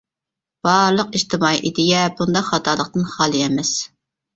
[0.67, 3.81] بارلىق ئىجتىمائىي ئىدىيە بۇنداق خاتالىقتىن خالىي ئەمەس.